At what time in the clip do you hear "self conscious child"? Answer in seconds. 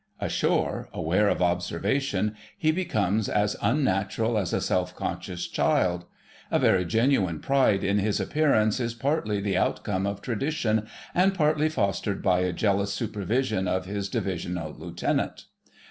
4.59-6.05